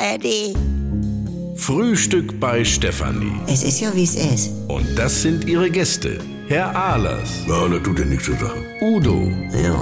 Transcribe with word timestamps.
ARD. 0.00 0.56
Frühstück 1.56 2.40
bei 2.40 2.64
Stefanie. 2.64 3.32
Es 3.46 3.62
ist 3.62 3.80
ja, 3.80 3.94
wie 3.94 4.04
es 4.04 4.14
ist. 4.14 4.50
Und 4.68 4.86
das 4.96 5.20
sind 5.20 5.46
ihre 5.46 5.70
Gäste. 5.70 6.18
Herr 6.48 6.74
Ahlers, 6.74 7.28
Ja, 7.46 7.68
das 7.68 7.82
tut 7.82 7.98
ja 7.98 8.04
nichts 8.06 8.24
zur 8.24 8.36
Sache. 8.36 8.64
Udo 8.80 9.30
Ja, 9.62 9.78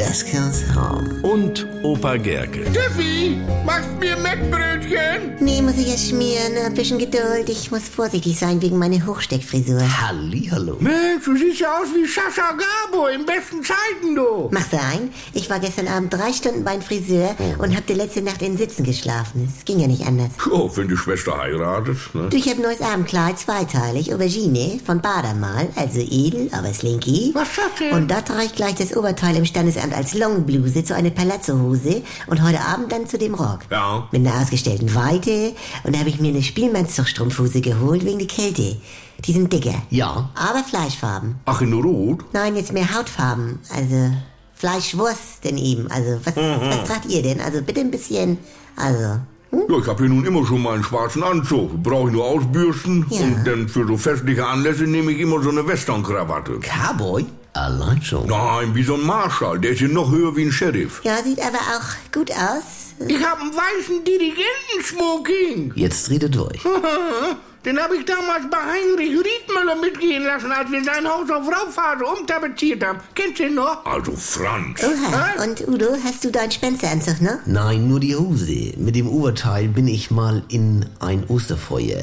das 0.00 0.24
kann's 0.24 0.64
haben. 0.74 1.20
und 1.22 1.66
Opa 1.82 2.16
Gerke. 2.16 2.64
Steffi, 2.70 3.36
machst 3.66 3.90
mir 4.00 4.16
Mettbrötchen? 4.16 5.36
Nee, 5.40 5.60
muss 5.60 5.76
ich 5.76 5.88
erst 5.88 6.08
schmieren. 6.08 6.56
Ein 6.64 6.74
bisschen 6.74 6.98
Geduld. 6.98 7.48
Ich 7.48 7.70
muss 7.70 7.82
vorsichtig 7.82 8.38
sein 8.38 8.62
wegen 8.62 8.78
meiner 8.78 9.04
Hochsteckfrisur. 9.06 9.80
Hallihallo. 10.00 10.76
Mensch, 10.80 11.24
du 11.24 11.36
siehst 11.36 11.60
ja 11.60 11.78
aus 11.78 11.88
wie 11.94 12.06
Sascha 12.06 12.52
Gabo 12.52 13.08
in 13.08 13.26
besten 13.26 13.62
Zeiten, 13.62 14.14
du. 14.14 14.48
Mach 14.50 14.64
sein. 14.70 15.10
Ich 15.34 15.50
war 15.50 15.60
gestern 15.60 15.86
Abend 15.88 16.14
drei 16.14 16.32
Stunden 16.32 16.64
beim 16.64 16.80
Friseur 16.80 17.36
und 17.58 17.76
hab 17.76 17.86
die 17.86 17.94
letzte 17.94 18.22
Nacht 18.22 18.40
in 18.40 18.56
Sitzen 18.56 18.84
geschlafen. 18.84 19.52
Es 19.58 19.64
ging 19.66 19.80
ja 19.80 19.86
nicht 19.86 20.06
anders. 20.06 20.30
Oh, 20.50 20.70
wenn 20.74 20.88
die 20.88 20.96
Schwester 20.96 21.36
heiratet, 21.36 21.98
ne? 22.14 22.28
Du, 22.30 22.36
ich 22.38 22.48
hab 22.48 22.56
ein 22.56 22.62
neues 22.62 22.80
Abendkleid, 22.80 23.38
zweiteilig, 23.38 24.14
Aubergine, 24.14 24.80
von 24.84 25.00
Badermal, 25.02 25.68
also 25.76 26.00
edel, 26.00 26.48
aber 26.52 26.72
slinky. 26.72 27.32
Was 27.34 27.48
das 27.56 27.78
denn? 27.78 27.92
Und 27.92 28.10
da 28.10 28.22
trage 28.22 28.44
ich 28.44 28.54
gleich 28.54 28.76
das 28.76 28.96
Oberteil 28.96 29.36
im 29.36 29.44
Standesamt 29.44 29.89
als 29.94 30.14
Longbluse 30.14 30.84
zu 30.84 30.94
einer 30.94 31.10
Palazzohose 31.10 32.02
und 32.26 32.42
heute 32.42 32.60
Abend 32.60 32.92
dann 32.92 33.06
zu 33.06 33.18
dem 33.18 33.34
Rock. 33.34 33.60
Ja. 33.70 34.08
Mit 34.12 34.26
einer 34.26 34.40
ausgestellten 34.40 34.94
Weite 34.94 35.54
und 35.84 35.94
da 35.94 36.00
habe 36.00 36.08
ich 36.08 36.20
mir 36.20 36.28
eine 36.28 36.42
Spielmannszuchtstrumpfhose 36.42 37.60
geholt 37.60 38.04
wegen 38.04 38.18
der 38.18 38.28
Kälte. 38.28 38.76
Die 39.24 39.32
sind 39.32 39.52
dicker. 39.52 39.74
Ja. 39.90 40.30
Aber 40.34 40.64
Fleischfarben. 40.64 41.36
Ach, 41.44 41.60
in 41.60 41.72
Rot? 41.72 42.24
Nein, 42.32 42.56
jetzt 42.56 42.72
mehr 42.72 42.94
Hautfarben. 42.94 43.58
Also 43.74 44.12
Fleischwurst 44.54 45.44
denn 45.44 45.56
eben. 45.56 45.90
Also 45.90 46.20
was, 46.24 46.36
was 46.36 46.84
tragt 46.84 47.06
ihr 47.06 47.22
denn? 47.22 47.40
Also 47.40 47.62
bitte 47.62 47.80
ein 47.80 47.90
bisschen. 47.90 48.38
Also. 48.76 49.20
Ja, 49.52 49.78
ich 49.80 49.86
habe 49.86 50.04
hier 50.04 50.08
nun 50.08 50.24
immer 50.24 50.46
schon 50.46 50.62
meinen 50.62 50.84
schwarzen 50.84 51.22
Anzug. 51.22 51.82
Brauche 51.82 52.08
ich 52.08 52.14
nur 52.14 52.24
ausbürsten. 52.24 53.06
Ja. 53.10 53.22
Und 53.22 53.44
dann 53.44 53.68
für 53.68 53.86
so 53.86 53.96
festliche 53.96 54.46
Anlässe 54.46 54.84
nehme 54.84 55.12
ich 55.12 55.18
immer 55.18 55.42
so 55.42 55.50
eine 55.50 55.66
Westernkrawatte. 55.66 56.60
Cowboy? 56.60 57.26
Allein 57.52 58.00
schon. 58.02 58.26
Nein, 58.28 58.74
wie 58.74 58.82
so 58.82 58.94
ein 58.94 59.02
Marschall. 59.02 59.58
Der 59.58 59.72
ist 59.72 59.78
hier 59.78 59.88
noch 59.88 60.10
höher 60.10 60.36
wie 60.36 60.44
ein 60.44 60.52
Sheriff. 60.52 61.00
Ja, 61.02 61.22
sieht 61.22 61.40
aber 61.40 61.58
auch 61.58 62.12
gut 62.12 62.30
aus. 62.30 62.94
Ich 63.08 63.24
hab 63.24 63.40
einen 63.40 63.52
weißen 63.52 64.04
Dirigenten-Smoking. 64.04 65.72
Jetzt 65.74 66.10
rede 66.10 66.30
durch. 66.30 66.60
Den 67.62 67.78
habe 67.78 67.94
ich 67.98 68.06
damals 68.06 68.48
bei 68.50 68.56
Heinrich 68.56 69.10
Riedmüller 69.10 69.76
mitgehen 69.76 70.24
lassen, 70.24 70.50
als 70.50 70.70
wir 70.70 70.82
sein 70.82 71.06
Haus 71.06 71.28
auf 71.28 71.46
Rauphase 71.46 72.04
umtapeziert 72.06 72.82
haben. 72.82 73.00
Kennst 73.14 73.38
du 73.38 73.44
ihn 73.48 73.54
noch? 73.54 73.84
Also 73.84 74.12
Franz. 74.16 74.82
Oha. 74.82 75.44
Und 75.44 75.68
Udo, 75.68 75.88
hast 76.02 76.24
du 76.24 76.30
deinen 76.30 76.50
Spenceranzug, 76.50 77.20
ne? 77.20 77.38
Nein, 77.44 77.86
nur 77.86 78.00
die 78.00 78.16
Hose. 78.16 78.72
Mit 78.78 78.96
dem 78.96 79.06
Oberteil 79.08 79.68
bin 79.68 79.88
ich 79.88 80.10
mal 80.10 80.42
in 80.48 80.86
ein 81.00 81.24
Osterfeuer 81.28 82.00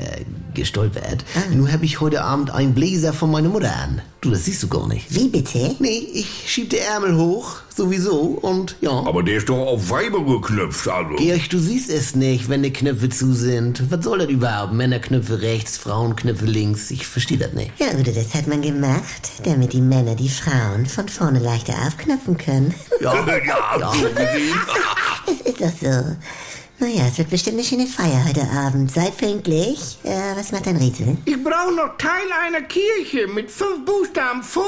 gestolpert. 0.54 1.26
Nun 1.52 1.72
habe 1.72 1.86
ich 1.86 2.02
heute 2.02 2.22
Abend 2.24 2.52
einen 2.52 2.76
Bläser 2.76 3.12
von 3.12 3.32
meiner 3.32 3.50
Mutter 3.50 3.76
an. 3.76 4.04
Du, 4.22 4.30
das 4.30 4.46
siehst 4.46 4.62
du 4.62 4.68
gar 4.68 4.88
nicht. 4.88 5.08
Wie 5.10 5.28
bitte? 5.28 5.76
Nee, 5.80 6.08
ich 6.14 6.44
schieb 6.46 6.70
die 6.70 6.78
Ärmel 6.78 7.16
hoch, 7.18 7.58
sowieso, 7.78 8.20
und 8.42 8.76
ja. 8.82 8.92
Aber 8.92 9.24
der 9.24 9.38
ist 9.38 9.50
doch 9.50 9.66
auf 9.66 9.90
Weiber 9.90 10.24
geknöpft, 10.26 10.88
also. 10.88 11.16
Georg, 11.16 11.50
du 11.50 11.60
siehst 11.60 11.90
es 11.90 12.16
nicht, 12.16 12.50
wenn 12.50 12.64
die 12.64 12.74
Knöpfe 12.74 13.10
zu 13.10 13.34
sind. 13.34 13.90
Was 13.92 14.04
soll 14.04 14.20
das 14.20 14.30
überhaupt? 14.30 14.74
Männerknöpfe 14.74 15.42
rechts, 15.42 15.78
Frauenknöpfe 15.78 16.46
links. 16.46 16.92
Ich 16.92 17.08
verstehe 17.08 17.38
das 17.38 17.54
nicht. 17.54 17.72
Ja, 17.80 17.88
Udo, 17.98 18.12
das 18.12 18.34
hat 18.34 18.48
man 18.48 18.62
gemacht, 18.62 19.32
damit 19.44 19.74
die 19.74 19.82
Männer 19.82 20.16
die 20.16 20.30
Frauen 20.30 20.86
von 20.86 21.08
vorne 21.08 21.40
leichter 21.40 21.74
aufknöpfen 21.88 22.38
können. 22.38 22.74
Ja, 23.02 23.14
Ja, 23.26 23.38
ja. 23.78 23.94
Es 25.28 25.42
ist 25.42 25.62
doch 25.62 25.72
so. 25.82 26.16
Naja, 26.80 27.08
es 27.10 27.18
wird 27.18 27.32
bestimmt 27.32 27.56
eine 27.58 27.64
schöne 27.66 27.88
Feier 27.88 28.24
heute 28.28 28.44
Abend. 28.52 28.92
Seid 28.92 29.18
pünktlich. 29.18 29.98
Äh, 30.04 30.36
was 30.36 30.52
macht 30.52 30.68
dein 30.68 30.78
Rätsel? 30.78 31.18
Ich 31.26 31.44
brauche 31.44 31.74
noch 31.74 31.98
Teil 31.98 32.28
einer 32.46 32.62
Kirche 32.62 33.28
mit 33.28 33.50
fünf 33.50 33.84
Buchstaben. 33.84 34.44
Vorne 34.44 34.68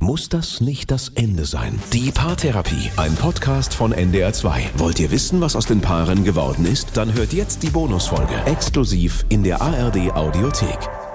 Muss 0.00 0.28
das 0.28 0.60
nicht 0.60 0.90
das 0.90 1.08
Ende 1.14 1.46
sein? 1.46 1.78
Die 1.92 2.10
Paartherapie, 2.10 2.90
ein 2.96 3.14
Podcast 3.14 3.72
von 3.74 3.94
NDR2. 3.94 4.64
Wollt 4.76 5.00
ihr 5.00 5.10
wissen, 5.10 5.40
was 5.40 5.56
aus 5.56 5.66
den 5.66 5.80
Paaren 5.80 6.22
geworden 6.22 6.66
ist? 6.66 6.96
Dann 6.96 7.14
hört 7.14 7.32
jetzt 7.32 7.62
die 7.62 7.70
Bonusfolge 7.70 8.34
exklusiv 8.44 9.24
in 9.30 9.42
der 9.42 9.60
ARD 9.62 10.12
Audiothek. 10.14 11.05